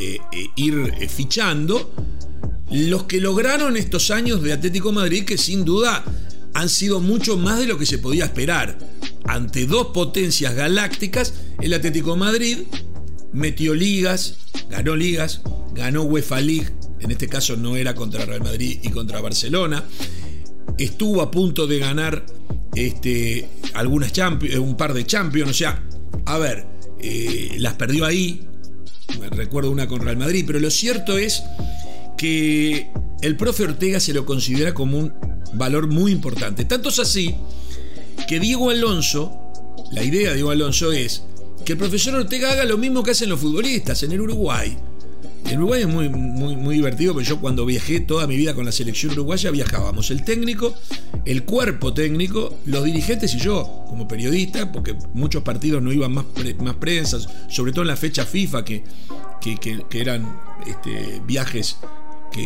eh, 0.00 0.19
eh, 0.33 0.47
ir 0.57 0.95
eh, 0.99 1.09
fichando, 1.09 1.92
los 2.71 3.02
que 3.02 3.21
lograron 3.21 3.76
estos 3.76 4.11
años 4.11 4.42
de 4.42 4.54
Atlético 4.54 4.92
Madrid, 4.92 5.26
que 5.26 5.37
sin 5.37 5.62
duda 5.62 6.02
han 6.54 6.71
sido 6.71 7.00
mucho 7.00 7.37
más 7.37 7.59
de 7.59 7.66
lo 7.66 7.76
que 7.76 7.85
se 7.85 7.99
podía 7.99 8.25
esperar. 8.25 8.78
Ante 9.26 9.66
dos 9.66 9.88
potencias 9.88 10.54
galácticas, 10.54 11.35
el 11.61 11.75
Atlético 11.75 12.16
Madrid 12.16 12.61
metió 13.35 13.75
ligas, 13.75 14.38
ganó 14.71 14.97
ligas, 14.97 15.42
ganó 15.75 16.04
UEFA 16.04 16.40
League, 16.40 16.71
en 17.00 17.11
este 17.11 17.28
caso 17.28 17.59
no 17.59 17.76
era 17.76 17.95
contra 17.95 18.25
Real 18.25 18.42
Madrid 18.42 18.78
y 18.83 18.88
contra 18.88 19.21
Barcelona, 19.21 19.85
estuvo 20.78 21.21
a 21.21 21.30
punto 21.30 21.66
de 21.66 21.78
ganar 21.78 22.25
este, 22.75 23.50
algunas 23.75 24.12
un 24.59 24.78
par 24.78 24.95
de 24.95 25.04
Champions, 25.04 25.50
o 25.50 25.54
sea, 25.54 25.85
a 26.25 26.38
ver, 26.38 26.66
las 27.59 27.75
perdió 27.75 28.07
ahí, 28.07 28.47
recuerdo 29.31 29.71
una 29.71 29.87
con 29.87 30.00
Real 30.00 30.17
Madrid, 30.17 30.45
pero 30.47 30.61
lo 30.61 30.71
cierto 30.71 31.19
es 31.19 31.43
que 32.17 32.90
el 33.23 33.37
profe 33.37 33.64
Ortega 33.64 34.00
se 34.00 34.12
lo 34.12 34.26
considera 34.26 34.75
como 34.75 34.99
un 34.99 35.12
valor 35.55 35.88
muy 35.88 36.12
importante. 36.12 36.64
Tanto 36.64 36.88
es 36.90 36.99
así 36.99 37.35
que 38.29 38.40
Diego 38.40 38.71
Alonso, 38.71 39.52
la 39.93 40.05
idea 40.05 40.31
de 40.31 40.37
Diego 40.37 40.50
Alonso 40.50 40.93
es 40.93 41.23
que 41.64 41.73
el 41.73 41.79
profesor 41.79 42.14
Ortega 42.14 42.52
haga 42.52 42.64
lo 42.64 42.79
mismo 42.79 43.02
que 43.02 43.11
hacen 43.11 43.29
los 43.29 43.40
futbolistas 43.40 44.02
en 44.02 44.12
el 44.12 44.21
Uruguay. 44.21 44.76
En 45.47 45.59
Uruguay 45.59 45.82
es 45.82 45.88
muy, 45.88 46.09
muy, 46.09 46.56
muy 46.56 46.76
divertido, 46.76 47.12
porque 47.12 47.28
yo 47.28 47.40
cuando 47.40 47.66
viajé 47.66 48.00
toda 48.00 48.26
mi 48.26 48.37
vida 48.37 48.54
con 48.54 48.64
la 48.64 48.73
selección 48.73 49.12
uruguaya 49.12 49.50
viajábamos. 49.50 50.11
El 50.11 50.25
técnico, 50.25 50.75
el 51.25 51.44
cuerpo 51.44 51.92
técnico, 51.92 52.59
los 52.66 52.85
dirigentes 52.85 53.35
y 53.35 53.38
yo 53.38 53.85
como 53.88 54.06
periodista, 54.06 54.70
porque 54.70 54.97
muchos 55.14 55.42
partidos 55.42 55.82
no 55.82 55.92
iban 55.92 56.12
más, 56.12 56.25
más 56.61 56.75
prensas, 56.76 57.28
sobre 57.49 57.73
todo 57.73 57.82
en 57.82 57.88
la 57.88 57.97
fecha 57.97 58.25
FIFA, 58.25 58.64
que, 58.64 58.85
que, 59.40 60.00
eran 60.00 60.40
este, 60.66 61.20
viajes 61.26 61.76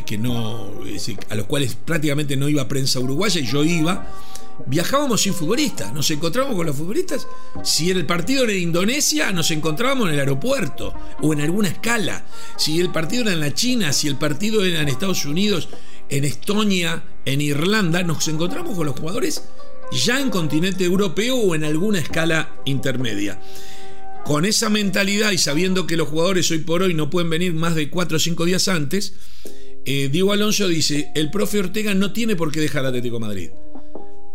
que, 0.06 0.18
no, 0.18 0.70
a 1.28 1.34
los 1.34 1.46
cuales 1.46 1.74
prácticamente 1.74 2.36
no 2.36 2.48
iba 2.48 2.66
prensa 2.68 3.00
uruguaya 3.00 3.40
y 3.40 3.46
yo 3.46 3.64
iba 3.64 4.08
viajábamos 4.66 5.23
sin 5.23 5.34
futbolistas, 5.34 5.92
nos 5.92 6.11
encontrábamos 6.11 6.56
con 6.56 6.66
los 6.66 6.76
futbolistas. 6.76 7.26
Si 7.62 7.90
el 7.90 8.06
partido 8.06 8.44
era 8.44 8.52
en 8.52 8.62
Indonesia, 8.62 9.32
nos 9.32 9.50
encontrábamos 9.50 10.08
en 10.08 10.14
el 10.14 10.20
aeropuerto 10.20 10.94
o 11.23 11.32
en 11.32 11.40
alguna 11.40 11.68
escala. 11.68 12.25
Si 12.56 12.80
el 12.80 12.90
partido 12.90 13.23
era 13.23 13.32
en 13.32 13.40
la 13.40 13.54
China, 13.54 13.92
si 13.92 14.08
el 14.08 14.16
partido 14.16 14.64
era 14.64 14.80
en 14.80 14.88
Estados 14.88 15.25
Unidos, 15.25 15.68
en 16.08 16.25
Estonia, 16.25 17.04
en 17.25 17.40
Irlanda, 17.40 18.02
nos 18.02 18.26
encontramos 18.28 18.76
con 18.76 18.87
los 18.87 18.99
jugadores 18.99 19.42
ya 19.92 20.20
en 20.20 20.30
continente 20.30 20.84
europeo 20.84 21.37
o 21.37 21.54
en 21.54 21.64
alguna 21.64 21.99
escala 21.99 22.56
intermedia. 22.64 23.40
Con 24.25 24.46
esa 24.46 24.70
mentalidad 24.70 25.32
y 25.32 25.38
sabiendo 25.38 25.87
que 25.87 25.96
los 25.96 26.08
jugadores 26.08 26.50
hoy 26.50 26.58
por 26.58 26.82
hoy 26.82 26.94
no 26.94 27.11
pueden 27.11 27.30
venir 27.30 27.52
más 27.52 27.75
de 27.75 27.90
4 27.90 28.16
o 28.16 28.20
5 28.20 28.44
días 28.46 28.68
antes, 28.68 29.14
eh, 29.84 30.08
Diego 30.11 30.32
Alonso 30.32 30.66
dice, 30.66 31.11
el 31.14 31.30
profe 31.30 31.58
Ortega 31.58 31.94
no 31.94 32.12
tiene 32.12 32.37
por 32.37 32.50
qué 32.50 32.61
dejar 32.61 32.87
Atlético 32.87 33.20
Madrid. 33.20 33.50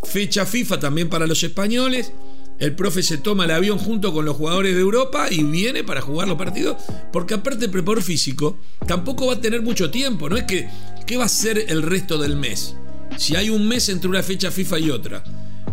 Fecha 0.10 0.46
FIFA 0.46 0.80
también 0.80 1.08
para 1.08 1.28
los 1.28 1.44
españoles. 1.44 2.12
El 2.58 2.76
profe 2.76 3.04
se 3.04 3.18
toma 3.18 3.46
el 3.46 3.52
avión 3.52 3.78
junto 3.78 4.12
con 4.12 4.26
los 4.26 4.36
jugadores 4.36 4.74
de 4.74 4.82
Europa 4.82 5.28
y 5.32 5.44
viene 5.44 5.84
para 5.84 6.02
jugar 6.02 6.28
los 6.28 6.38
partidos. 6.38 6.78
Porque 7.14 7.36
aparte 7.36 7.66
el 7.66 7.72
preparador 7.72 8.04
físico 8.04 8.60
tampoco 8.88 9.28
va 9.28 9.34
a 9.34 9.42
tener 9.42 9.62
mucho 9.62 9.92
tiempo. 9.92 10.28
No 10.30 10.36
es 10.36 10.44
que, 10.44 10.68
¿qué 11.06 11.16
va 11.16 11.26
a 11.26 11.30
ser 11.30 11.66
el 11.70 11.84
resto 11.84 12.18
del 12.18 12.36
mes? 12.36 12.76
Si 13.18 13.36
hay 13.36 13.50
un 13.50 13.68
mes 13.68 13.88
entre 13.90 14.10
una 14.10 14.24
fecha 14.24 14.52
FIFA 14.52 14.80
y 14.80 14.90
otra. 14.90 15.24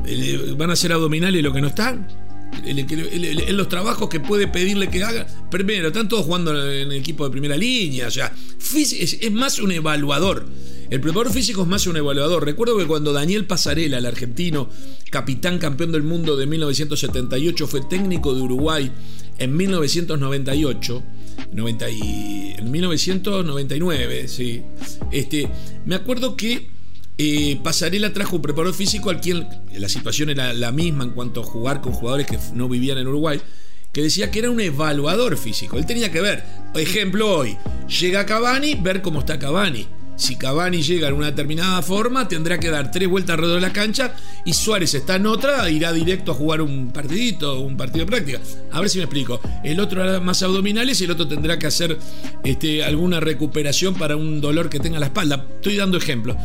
Eh, 0.07 0.55
¿Van 0.57 0.71
a 0.71 0.77
ser 0.77 0.93
abdominales 0.93 1.43
lo 1.43 1.53
que 1.53 1.61
no 1.61 1.69
están? 1.69 2.07
en 2.65 3.57
los 3.57 3.69
trabajos 3.69 4.09
que 4.09 4.21
puede 4.21 4.49
pedirle 4.49 4.89
que 4.89 5.03
haga. 5.03 5.27
Primero, 5.51 5.89
están 5.89 6.09
todos 6.09 6.25
jugando 6.25 6.53
en 6.53 6.91
el 6.91 6.99
equipo 6.99 7.25
de 7.25 7.31
primera 7.31 7.57
línea. 7.57 8.09
O 8.09 8.11
es 8.11 9.33
más 9.33 9.59
un 9.59 9.73
evaluador. 9.73 10.47
El 10.89 11.01
preparador 11.01 11.33
físico 11.33 11.63
es 11.63 11.69
más 11.69 11.87
un 11.87 11.97
evaluador. 11.97 12.45
Recuerdo 12.45 12.79
que 12.79 12.87
cuando 12.87 13.13
Daniel 13.13 13.45
Pasarela, 13.47 13.99
el 13.99 14.07
argentino, 14.07 14.71
capitán 15.11 15.59
campeón 15.59 15.91
del 15.91 16.05
mundo 16.05 16.37
de 16.37 16.47
1978, 16.47 17.67
fue 17.67 17.81
técnico 17.83 18.35
de 18.35 18.43
Uruguay 18.43 18.93
en 19.39 19.57
1998, 19.57 21.03
en 21.57 22.71
1999, 22.71 24.29
sí. 24.29 24.63
Este, 25.11 25.49
me 25.85 25.97
acuerdo 25.97 26.37
que 26.37 26.69
eh, 27.19 27.59
Pasarela 27.63 28.13
trajo 28.13 28.37
un 28.37 28.43
preparador 28.43 28.75
físico 28.75 29.11
al 29.11 29.21
quien 29.21 29.49
la 29.77 29.89
situación 29.89 30.31
era 30.31 30.53
la 30.53 30.71
misma 30.71 31.05
en 31.05 31.11
cuanto 31.11 31.41
a 31.41 31.45
jugar 31.45 31.81
con 31.81 31.93
jugadores 31.93 32.27
que 32.27 32.39
no 32.55 32.69
vivían 32.69 32.99
en 32.99 33.09
Uruguay 33.09 33.41
que 33.93 34.03
decía 34.03 34.31
que 34.31 34.41
era 34.41 34.51
un 34.51 34.61
evaluador 34.61 35.39
físico. 35.39 35.79
Él 35.79 35.87
tenía 35.87 36.13
que 36.13 36.21
ver, 36.21 36.45
ejemplo, 36.75 37.35
hoy 37.35 37.57
llega 37.99 38.27
Cavani, 38.27 38.75
ver 38.75 39.01
cómo 39.01 39.21
está 39.21 39.39
Cavani. 39.39 39.87
Si 40.17 40.37
Cavani 40.37 40.83
llega 40.83 41.09
en 41.09 41.15
una 41.15 41.27
determinada 41.27 41.83
forma, 41.83 42.27
tendrá 42.27 42.59
que 42.59 42.71
dar 42.71 42.91
tres 42.91 43.07
vueltas 43.07 43.35
alrededor 43.35 43.61
de 43.61 43.67
la 43.67 43.73
cancha 43.73 44.17
y 44.47 44.55
Suárez 44.55 44.95
está 44.95 45.17
en 45.17 45.27
otra, 45.27 45.69
irá 45.71 45.93
directo 45.93 46.33
a 46.33 46.35
jugar 46.35 46.63
un 46.63 46.91
partidito, 46.91 47.61
un 47.61 47.77
partido 47.77 48.07
de 48.07 48.11
práctica. 48.11 48.41
A 48.73 48.81
ver 48.81 48.89
si 48.89 48.97
me 48.99 49.05
explico. 49.05 49.41
El 49.63 49.79
otro 49.79 50.03
hará 50.03 50.19
más 50.21 50.43
abdominales 50.43 51.01
y 51.01 51.05
el 51.05 51.11
otro 51.11 51.29
tendrá 51.29 51.59
que 51.59 51.67
hacer 51.67 51.99
este, 52.45 52.83
alguna 52.83 53.21
recuperación 53.21 53.95
para 53.95 54.17
un 54.17 54.41
dolor 54.41 54.71
que 54.71 54.81
tenga 54.81 54.99
la 54.99 55.07
espalda. 55.07 55.47
Estoy 55.57 55.77
dando 55.77 55.99
ejemplos. 55.99 56.37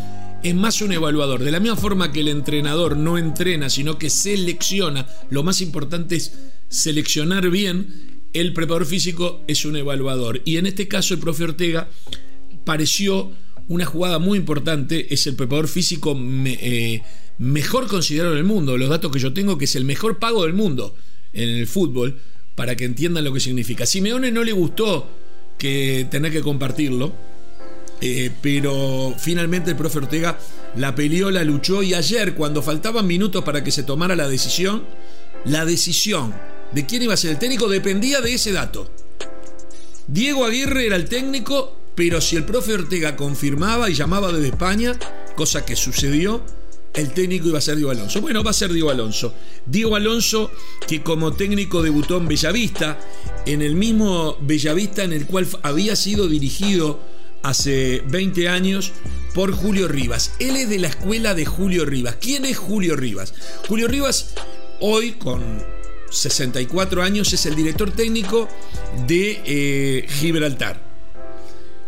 Es 0.43 0.53
más 0.53 0.81
un 0.81 0.91
evaluador. 0.91 1.41
De 1.41 1.51
la 1.51 1.59
misma 1.59 1.77
forma 1.77 2.11
que 2.11 2.19
el 2.19 2.27
entrenador 2.27 2.97
no 2.97 3.17
entrena, 3.17 3.69
sino 3.69 3.97
que 3.97 4.09
selecciona, 4.09 5.07
lo 5.29 5.43
más 5.43 5.61
importante 5.61 6.17
es 6.17 6.33
seleccionar 6.67 7.49
bien. 7.49 8.21
El 8.33 8.53
preparador 8.53 8.85
físico 8.85 9.43
es 9.47 9.63
un 9.63 9.77
evaluador. 9.77 10.41
Y 10.43 10.57
en 10.57 10.65
este 10.65 10.89
caso, 10.89 11.13
el 11.13 11.19
profe 11.21 11.45
Ortega 11.45 11.89
pareció 12.65 13.31
una 13.71 13.85
jugada 13.85 14.19
muy 14.19 14.37
importante, 14.37 15.13
es 15.13 15.25
el 15.27 15.35
preparador 15.35 15.69
físico 15.69 16.13
eh, 16.45 17.01
mejor 17.37 17.87
considerado 17.87 18.33
en 18.33 18.39
el 18.39 18.43
mundo. 18.43 18.77
Los 18.77 18.89
datos 18.89 19.11
que 19.13 19.19
yo 19.19 19.31
tengo, 19.31 19.57
que 19.57 19.63
es 19.63 19.75
el 19.77 19.85
mejor 19.85 20.19
pago 20.19 20.43
del 20.43 20.53
mundo 20.53 20.93
en 21.31 21.47
el 21.47 21.67
fútbol, 21.67 22.19
para 22.55 22.75
que 22.75 22.83
entiendan 22.83 23.23
lo 23.23 23.33
que 23.33 23.39
significa. 23.39 23.85
Simeone 23.85 24.29
no 24.29 24.43
le 24.43 24.51
gustó 24.51 25.07
que 25.57 26.05
tener 26.11 26.33
que 26.33 26.41
compartirlo, 26.41 27.13
eh, 28.01 28.29
pero 28.41 29.15
finalmente 29.17 29.71
el 29.71 29.77
profe 29.77 29.99
Ortega 29.99 30.37
la 30.75 30.93
peleó, 30.93 31.31
la 31.31 31.45
luchó 31.45 31.81
y 31.81 31.93
ayer, 31.93 32.35
cuando 32.35 32.61
faltaban 32.61 33.07
minutos 33.07 33.41
para 33.45 33.63
que 33.63 33.71
se 33.71 33.83
tomara 33.83 34.17
la 34.17 34.27
decisión, 34.27 34.83
la 35.45 35.63
decisión 35.63 36.33
de 36.73 36.85
quién 36.85 37.03
iba 37.03 37.13
a 37.13 37.17
ser 37.17 37.31
el 37.31 37.39
técnico 37.39 37.69
dependía 37.69 38.19
de 38.19 38.33
ese 38.33 38.51
dato. 38.51 38.91
Diego 40.07 40.43
Aguirre 40.43 40.87
era 40.87 40.97
el 40.97 41.07
técnico 41.07 41.80
pero 41.95 42.21
si 42.21 42.35
el 42.35 42.45
profe 42.45 42.73
Ortega 42.73 43.15
confirmaba 43.15 43.89
y 43.89 43.93
llamaba 43.93 44.31
desde 44.31 44.49
España, 44.49 44.97
cosa 45.35 45.65
que 45.65 45.75
sucedió, 45.75 46.43
el 46.93 47.13
técnico 47.13 47.47
iba 47.47 47.57
a 47.57 47.61
ser 47.61 47.77
Diego 47.77 47.91
Alonso. 47.91 48.21
Bueno, 48.21 48.43
va 48.43 48.51
a 48.51 48.53
ser 48.53 48.71
Diego 48.73 48.89
Alonso. 48.89 49.33
Diego 49.65 49.95
Alonso 49.95 50.51
que 50.87 51.01
como 51.01 51.33
técnico 51.33 51.81
debutó 51.81 52.17
en 52.17 52.27
Bellavista, 52.27 52.99
en 53.45 53.61
el 53.61 53.75
mismo 53.75 54.37
Bellavista 54.41 55.03
en 55.03 55.13
el 55.13 55.25
cual 55.25 55.47
había 55.63 55.95
sido 55.95 56.27
dirigido 56.27 56.99
hace 57.43 58.03
20 58.07 58.49
años 58.49 58.91
por 59.33 59.51
Julio 59.51 59.87
Rivas. 59.87 60.33
Él 60.39 60.55
es 60.57 60.69
de 60.69 60.79
la 60.79 60.89
escuela 60.89 61.33
de 61.33 61.45
Julio 61.45 61.85
Rivas. 61.85 62.17
¿Quién 62.19 62.45
es 62.45 62.57
Julio 62.57 62.95
Rivas? 62.95 63.33
Julio 63.67 63.87
Rivas 63.87 64.33
hoy 64.81 65.13
con 65.13 65.63
64 66.09 67.01
años 67.01 67.31
es 67.31 67.45
el 67.45 67.55
director 67.55 67.91
técnico 67.91 68.49
de 69.07 69.41
eh, 69.45 70.05
Gibraltar 70.09 70.90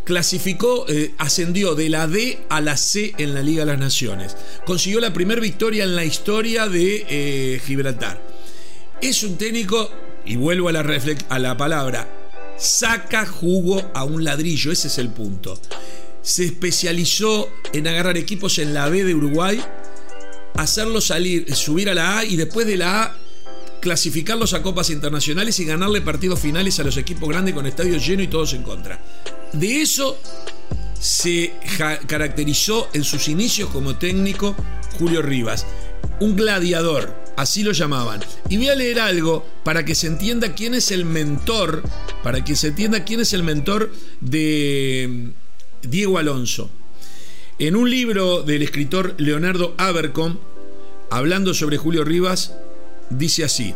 clasificó, 0.04 0.86
eh, 0.90 1.14
ascendió 1.18 1.76
de 1.76 1.90
la 1.90 2.08
D 2.08 2.46
a 2.50 2.62
la 2.62 2.78
C 2.78 3.14
en 3.18 3.34
la 3.34 3.42
Liga 3.42 3.66
de 3.66 3.72
las 3.72 3.80
Naciones. 3.80 4.36
Consiguió 4.66 5.00
la 5.00 5.14
primera 5.14 5.42
victoria 5.42 5.84
en 5.84 5.96
la 5.96 6.06
historia 6.06 6.68
de 6.68 7.06
eh, 7.10 7.62
Gibraltar. 7.66 8.22
Es 9.02 9.24
un 9.24 9.38
técnico, 9.38 9.90
y 10.26 10.36
vuelvo 10.36 10.70
a 10.70 10.72
la, 10.72 10.86
a 11.30 11.40
la 11.40 11.58
palabra, 11.58 12.08
saca 12.58 13.26
jugo 13.26 13.92
a 13.94 14.04
un 14.04 14.24
ladrillo, 14.24 14.72
ese 14.72 14.88
es 14.88 14.98
el 14.98 15.10
punto. 15.10 15.60
Se 16.22 16.46
especializó 16.46 17.50
en 17.74 17.88
agarrar 17.88 18.18
equipos 18.18 18.60
en 18.60 18.74
la 18.74 18.88
B 18.90 19.04
de 19.04 19.14
Uruguay, 19.14 19.62
hacerlos 20.56 21.08
salir, 21.08 21.54
subir 21.56 21.90
a 21.90 21.96
la 21.96 22.20
A 22.20 22.26
y 22.26 22.38
después 22.38 22.66
de 22.68 22.78
la 22.78 23.04
A 23.04 23.18
clasificarlos 23.82 24.54
a 24.54 24.62
copas 24.62 24.90
internacionales 24.92 25.60
y 25.60 25.66
ganarle 25.66 26.00
partidos 26.00 26.40
finales 26.40 26.80
a 26.80 26.86
los 26.86 26.96
equipos 26.96 27.28
grandes 27.28 27.54
con 27.54 27.66
estadios 27.66 28.08
llenos 28.08 28.24
y 28.24 28.30
todos 28.30 28.54
en 28.54 28.64
contra. 28.64 28.98
De 29.54 29.82
eso 29.82 30.20
se 31.00 31.54
caracterizó 32.08 32.90
en 32.94 33.04
sus 33.04 33.28
inicios 33.28 33.70
como 33.70 33.98
técnico 33.98 34.56
Julio 34.98 35.22
Rivas. 35.22 35.66
Un 36.20 36.36
gladiador, 36.36 37.16
así 37.36 37.64
lo 37.64 37.72
llamaban. 37.72 38.22
Y 38.50 38.58
voy 38.58 38.70
a 38.70 38.76
leer 38.76 39.00
algo 39.00 39.46
para 39.64 39.86
que 39.86 39.96
se 39.96 40.08
entienda 40.08 40.56
quién 40.56 40.74
es 40.74 40.92
el 40.92 41.06
mentor, 41.06 41.84
para 42.24 42.44
que 42.44 42.56
se 42.56 42.68
entienda 42.70 43.04
quién 43.04 43.20
es 43.20 43.34
el 43.34 43.44
mentor 43.44 43.92
de 44.22 45.34
mm, 45.84 45.88
Diego 45.90 46.18
Alonso. 46.18 46.70
En 47.60 47.76
un 47.76 47.90
libro 47.90 48.42
del 48.42 48.64
escritor 48.64 49.14
Leonardo 49.18 49.76
Abercom, 49.78 50.38
hablando 51.12 51.54
sobre 51.54 51.78
Julio 51.78 52.04
Rivas, 52.04 52.54
dice 53.10 53.44
así, 53.44 53.76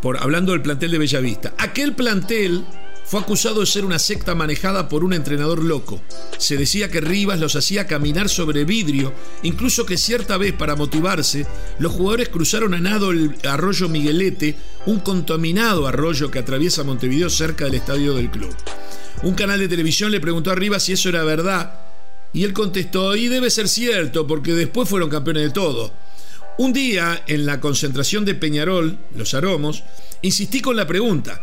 por, 0.00 0.18
hablando 0.20 0.52
del 0.52 0.62
plantel 0.62 0.90
de 0.90 0.98
Bellavista, 0.98 1.54
aquel 1.58 1.94
plantel 1.94 2.64
fue 3.04 3.20
acusado 3.20 3.60
de 3.60 3.66
ser 3.66 3.84
una 3.84 3.98
secta 3.98 4.34
manejada 4.34 4.88
por 4.88 5.04
un 5.04 5.12
entrenador 5.12 5.62
loco. 5.62 6.00
Se 6.38 6.56
decía 6.56 6.90
que 6.90 7.00
Rivas 7.00 7.40
los 7.40 7.56
hacía 7.56 7.86
caminar 7.86 8.28
sobre 8.28 8.64
vidrio, 8.64 9.12
incluso 9.42 9.84
que 9.84 9.98
cierta 9.98 10.36
vez 10.36 10.52
para 10.52 10.76
motivarse, 10.76 11.46
los 11.78 11.92
jugadores 11.92 12.28
cruzaron 12.28 12.74
a 12.74 12.80
nado 12.80 13.10
el 13.10 13.36
arroyo 13.48 13.88
Miguelete, 13.88 14.56
un 14.86 15.00
contaminado 15.00 15.86
arroyo 15.86 16.30
que 16.30 16.38
atraviesa 16.38 16.84
Montevideo 16.84 17.28
cerca 17.28 17.64
del 17.64 17.74
estadio 17.74 18.14
del 18.14 18.30
club. 18.30 18.54
Un 19.22 19.34
canal 19.34 19.60
de 19.60 19.68
televisión 19.68 20.10
le 20.10 20.20
preguntó 20.20 20.50
a 20.50 20.54
Rivas 20.54 20.84
si 20.84 20.92
eso 20.92 21.08
era 21.08 21.22
verdad, 21.24 21.80
y 22.32 22.44
él 22.44 22.52
contestó, 22.52 23.14
y 23.14 23.28
debe 23.28 23.50
ser 23.50 23.68
cierto, 23.68 24.26
porque 24.26 24.54
después 24.54 24.88
fueron 24.88 25.10
campeones 25.10 25.44
de 25.44 25.50
todo. 25.50 25.92
Un 26.58 26.72
día, 26.72 27.22
en 27.26 27.46
la 27.46 27.60
concentración 27.60 28.24
de 28.24 28.34
Peñarol, 28.34 28.98
los 29.14 29.34
Aromos, 29.34 29.84
insistí 30.22 30.60
con 30.60 30.76
la 30.76 30.86
pregunta, 30.86 31.40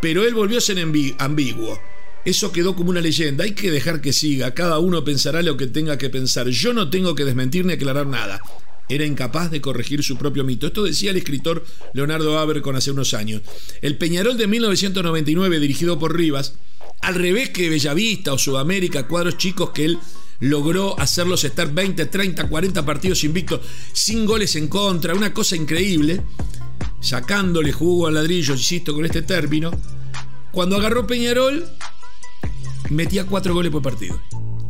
pero 0.00 0.24
él 0.24 0.34
volvió 0.34 0.58
a 0.58 0.62
ser 0.62 0.78
ambiguo. 1.18 1.78
Eso 2.24 2.52
quedó 2.52 2.74
como 2.76 2.90
una 2.90 3.00
leyenda. 3.00 3.44
Hay 3.44 3.52
que 3.52 3.70
dejar 3.70 4.00
que 4.00 4.12
siga. 4.12 4.52
Cada 4.52 4.78
uno 4.78 5.04
pensará 5.04 5.42
lo 5.42 5.56
que 5.56 5.66
tenga 5.66 5.96
que 5.98 6.10
pensar. 6.10 6.48
Yo 6.48 6.72
no 6.72 6.90
tengo 6.90 7.14
que 7.14 7.24
desmentir 7.24 7.64
ni 7.64 7.74
aclarar 7.74 8.06
nada. 8.06 8.40
Era 8.88 9.04
incapaz 9.04 9.50
de 9.50 9.60
corregir 9.60 10.02
su 10.02 10.16
propio 10.16 10.44
mito. 10.44 10.66
Esto 10.66 10.82
decía 10.82 11.10
el 11.10 11.16
escritor 11.16 11.64
Leonardo 11.92 12.62
con 12.62 12.76
hace 12.76 12.90
unos 12.90 13.14
años. 13.14 13.42
El 13.82 13.96
Peñarol 13.96 14.36
de 14.36 14.46
1999, 14.46 15.60
dirigido 15.60 15.98
por 15.98 16.16
Rivas, 16.16 16.54
al 17.00 17.14
revés 17.14 17.50
que 17.50 17.70
Bellavista 17.70 18.32
o 18.32 18.38
Sudamérica, 18.38 19.06
cuadros 19.06 19.36
chicos 19.36 19.70
que 19.70 19.84
él 19.84 19.98
logró 20.40 20.98
hacerlos 20.98 21.44
estar 21.44 21.72
20, 21.72 22.06
30, 22.06 22.48
40 22.48 22.86
partidos 22.86 23.24
invictos, 23.24 23.60
sin 23.92 24.24
goles 24.24 24.56
en 24.56 24.68
contra, 24.68 25.14
una 25.14 25.34
cosa 25.34 25.56
increíble, 25.56 26.22
sacándole 27.00 27.72
jugo 27.72 28.06
al 28.06 28.14
ladrillo, 28.14 28.54
insisto 28.54 28.94
con 28.94 29.04
este 29.04 29.22
término. 29.22 29.70
Cuando 30.52 30.76
agarró 30.76 31.06
Peñarol, 31.06 31.68
metía 32.90 33.26
cuatro 33.26 33.54
goles 33.54 33.72
por 33.72 33.82
partido. 33.82 34.20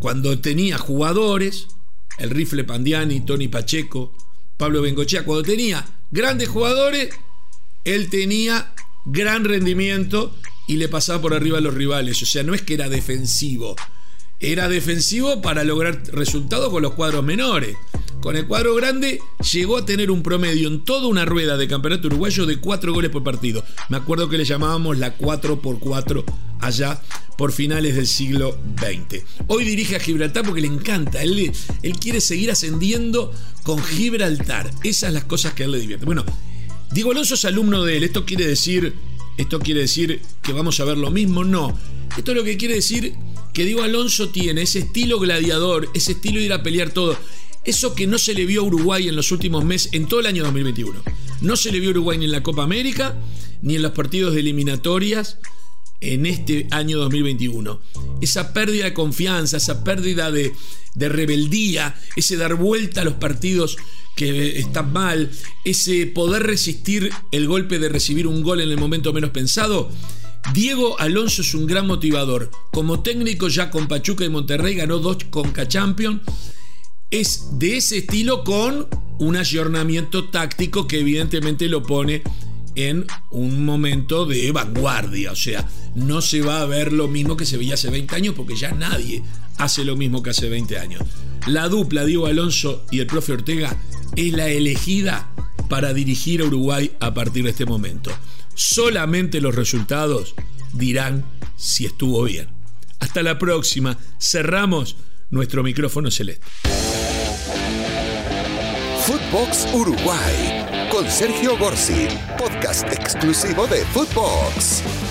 Cuando 0.01 0.39
tenía 0.39 0.79
jugadores, 0.79 1.69
el 2.19 2.31
rifle 2.31 2.65
Pandiani, 2.65 3.21
Tony 3.21 3.49
Pacheco, 3.49 4.13
Pablo 4.57 4.83
Bengochea, 4.83 5.25
cuando 5.25 5.45
tenía 5.45 5.87
grandes 6.11 6.49
jugadores, 6.49 7.11
él 7.85 8.11
tenía 8.11 8.75
gran 9.07 9.45
rendimiento 9.45 10.37
y 10.67 10.77
le 10.77 10.89
pasaba 10.89 11.23
por 11.23 11.35
arriba 11.35 11.59
a 11.59 11.63
los 11.63 11.75
rivales. 11.75 12.23
O 12.23 12.27
sea, 12.27 12.43
no 12.43 12.55
es 12.55 12.63
que 12.63 12.75
era 12.75 12.89
defensivo, 12.89 13.77
era 14.41 14.69
defensivo 14.69 15.41
para 15.41 15.65
lograr 15.65 16.03
resultados 16.13 16.71
con 16.71 16.83
los 16.83 16.95
cuadros 16.95 17.25
menores. 17.25 17.77
Con 18.21 18.37
el 18.37 18.47
cuadro 18.47 18.75
grande 18.75 19.21
llegó 19.53 19.77
a 19.77 19.87
tener 19.87 20.11
un 20.11 20.25
promedio 20.25 20.67
en 20.67 20.85
toda 20.85 21.07
una 21.07 21.25
rueda 21.25 21.57
de 21.57 21.69
campeonato 21.69 22.09
uruguayo 22.09 22.47
de 22.47 22.59
4 22.59 22.93
goles 22.93 23.11
por 23.11 23.23
partido. 23.23 23.65
Me 23.89 23.97
acuerdo 23.97 24.29
que 24.29 24.37
le 24.37 24.45
llamábamos 24.45 24.99
la 24.99 25.17
4x4 25.17 26.25
allá 26.61 27.01
por 27.37 27.53
finales 27.53 27.95
del 27.95 28.09
siglo 28.09 28.59
XX. 28.77 29.23
Hoy 29.47 29.65
dirige 29.65 29.95
a 29.95 30.01
Gibraltar 30.01 30.45
porque 30.45 30.61
le 30.61 30.67
encanta. 30.67 31.23
Él, 31.23 31.53
él 31.83 31.93
quiere 32.01 32.21
seguir 32.21 32.51
ascendiendo 32.51 33.33
con 33.63 33.83
Gibraltar. 33.83 34.69
Esas 34.83 35.13
las 35.13 35.25
cosas 35.25 35.55
que 35.55 35.63
a 35.63 35.67
él 35.67 35.73
le 35.73 35.79
divierte. 35.79 36.05
Bueno, 36.05 36.25
Diego 36.91 37.13
Alonso 37.13 37.35
es 37.35 37.45
alumno 37.45 37.85
de 37.85 37.99
él. 37.99 38.05
Esto 38.05 38.25
quiere 38.25 38.47
decir. 38.47 38.95
Esto 39.37 39.61
quiere 39.61 39.83
decir 39.83 40.21
que 40.43 40.53
vamos 40.53 40.81
a 40.81 40.85
ver 40.85 40.99
lo 40.99 41.13
mismo. 41.13 41.45
No. 41.45 41.79
Esto 42.17 42.33
es 42.33 42.37
lo 42.37 42.43
que 42.43 42.57
quiere 42.57 42.75
decir 42.75 43.15
que 43.53 43.65
Diego 43.65 43.83
Alonso 43.83 44.31
tiene 44.31 44.63
ese 44.63 44.81
estilo 44.81 45.21
gladiador, 45.21 45.89
ese 45.95 46.13
estilo 46.13 46.41
de 46.41 46.47
ir 46.47 46.53
a 46.53 46.65
pelear 46.65 46.91
todo. 46.91 47.17
Eso 47.69 47.95
que 47.95 48.07
no 48.07 48.17
se 48.17 48.33
le 48.33 48.47
vio 48.47 48.63
a 48.63 48.65
Uruguay 48.65 49.09
en 49.09 49.15
los 49.15 49.31
últimos 49.31 49.63
meses, 49.63 49.91
en 49.93 50.07
todo 50.07 50.21
el 50.21 50.27
año 50.27 50.43
2021. 50.43 51.03
No 51.43 51.55
se 51.55 51.71
le 51.71 51.81
vio 51.81 51.91
a 51.91 51.93
Uruguay 51.93 52.17
ni 52.17 52.25
en 52.25 52.33
la 52.33 52.43
Copa 52.43 52.63
América, 52.63 53.15
ni 53.61 53.77
en 53.77 53.83
los 53.83 53.93
partidos 53.93 54.33
de 54.33 54.41
eliminatorias 54.41 55.37
en 56.01 56.25
este 56.25 56.67
año 56.71 56.97
2021. 56.97 57.79
Esa 58.23 58.55
pérdida 58.55 58.85
de 58.85 58.95
confianza, 58.95 59.59
esa 59.59 59.85
pérdida 59.85 60.31
de, 60.31 60.55
de 60.95 61.09
rebeldía, 61.11 61.95
ese 62.17 62.39
dar 62.39 62.55
vuelta 62.55 63.03
a 63.03 63.05
los 63.05 63.15
partidos 63.15 63.77
que 64.17 64.59
están 64.59 64.91
mal, 64.95 65.31
ese 65.67 66.07
poder 66.07 66.45
resistir 66.45 67.11
el 67.33 67.47
golpe 67.49 67.79
de 67.79 67.91
recibir 67.91 68.27
un 68.27 68.43
gol 68.43 68.63
en 68.63 68.71
el 68.71 68.79
momento 68.79 69.13
menos 69.13 69.29
pensado, 69.29 69.91
Diego 70.55 70.99
Alonso 70.99 71.43
es 71.43 71.53
un 71.53 71.67
gran 71.67 71.87
motivador. 71.87 72.51
Como 72.73 73.01
técnico 73.03 73.49
ya 73.49 73.71
con 73.71 73.89
Pachuca 73.89 74.25
y 74.25 74.31
Monterrey 74.31 74.75
ganó 74.75 75.01
dos 75.01 75.19
Conca 75.29 75.69
Champions. 75.69 76.23
Es 77.11 77.59
de 77.59 77.79
ese 77.79 77.99
estilo 77.99 78.45
con 78.45 78.87
un 79.19 79.37
ayornamiento 79.37 80.29
táctico 80.29 80.87
que 80.87 81.01
evidentemente 81.01 81.67
lo 81.67 81.83
pone 81.83 82.23
en 82.75 83.07
un 83.31 83.65
momento 83.65 84.27
de 84.27 84.53
vanguardia. 84.53 85.33
O 85.33 85.37
sea, 85.37 85.67
no 85.95 86.21
se 86.21 86.43
va 86.43 86.61
a 86.61 86.67
ver 86.67 86.93
lo 86.93 87.09
mismo 87.09 87.35
que 87.35 87.47
se 87.47 87.57
veía 87.57 87.75
hace 87.75 87.89
20 87.89 88.15
años 88.15 88.35
porque 88.37 88.57
ya 88.57 88.73
nadie 88.73 89.23
hace 89.57 89.85
lo 89.85 89.97
mismo 89.97 90.23
que 90.23 90.31
hace 90.31 90.51
20 90.51 90.79
años. 90.79 91.03
La 91.47 91.69
dupla 91.69 92.05
Diego 92.05 92.27
Alonso 92.27 92.85
y 92.91 93.01
el 93.01 93.07
profe 93.07 93.33
Ortega 93.33 93.75
es 94.15 94.33
la 94.35 94.49
elegida 94.49 95.33
para 95.71 95.95
dirigir 95.95 96.43
a 96.43 96.45
Uruguay 96.45 96.93
a 97.01 97.15
partir 97.15 97.45
de 97.45 97.51
este 97.51 97.65
momento. 97.65 98.11
Solamente 98.55 99.41
los 99.41 99.55
resultados 99.55 100.35
dirán 100.75 101.25
si 101.57 101.87
estuvo 101.87 102.23
bien. 102.25 102.49
Hasta 103.01 103.23
la 103.23 103.39
próxima. 103.39 103.97
Cerramos 104.21 104.97
nuestro 105.31 105.63
micrófono 105.63 106.11
celeste. 106.11 106.47
Footbox 109.07 109.69
Uruguay 109.75 110.67
con 110.91 111.09
Sergio 111.09 111.57
Gorsi, 111.57 112.09
podcast 112.39 112.91
exclusivo 112.93 113.67
de 113.67 113.85
Footbox. 113.87 115.08